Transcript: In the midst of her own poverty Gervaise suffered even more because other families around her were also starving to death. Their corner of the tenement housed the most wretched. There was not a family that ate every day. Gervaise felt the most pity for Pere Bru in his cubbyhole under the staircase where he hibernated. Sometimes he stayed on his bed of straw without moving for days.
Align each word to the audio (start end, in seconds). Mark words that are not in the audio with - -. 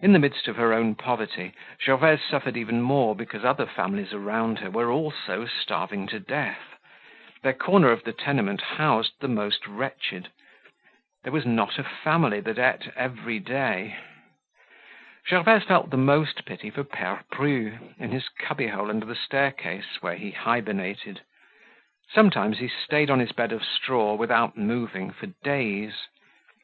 In 0.00 0.12
the 0.14 0.18
midst 0.18 0.48
of 0.48 0.56
her 0.56 0.72
own 0.72 0.96
poverty 0.96 1.52
Gervaise 1.80 2.24
suffered 2.24 2.56
even 2.56 2.82
more 2.82 3.14
because 3.14 3.44
other 3.44 3.66
families 3.66 4.12
around 4.12 4.58
her 4.58 4.68
were 4.68 4.90
also 4.90 5.46
starving 5.46 6.08
to 6.08 6.18
death. 6.18 6.74
Their 7.44 7.52
corner 7.52 7.92
of 7.92 8.02
the 8.02 8.12
tenement 8.12 8.60
housed 8.62 9.12
the 9.20 9.28
most 9.28 9.64
wretched. 9.68 10.32
There 11.22 11.32
was 11.32 11.46
not 11.46 11.78
a 11.78 11.84
family 11.84 12.40
that 12.40 12.58
ate 12.58 12.90
every 12.96 13.38
day. 13.38 13.96
Gervaise 15.28 15.62
felt 15.62 15.90
the 15.90 15.96
most 15.96 16.44
pity 16.44 16.70
for 16.70 16.82
Pere 16.82 17.22
Bru 17.30 17.78
in 18.00 18.10
his 18.10 18.28
cubbyhole 18.28 18.90
under 18.90 19.06
the 19.06 19.14
staircase 19.14 20.02
where 20.02 20.16
he 20.16 20.32
hibernated. 20.32 21.20
Sometimes 22.12 22.58
he 22.58 22.66
stayed 22.66 23.08
on 23.08 23.20
his 23.20 23.30
bed 23.30 23.52
of 23.52 23.62
straw 23.64 24.16
without 24.16 24.58
moving 24.58 25.12
for 25.12 25.26
days. 25.44 26.08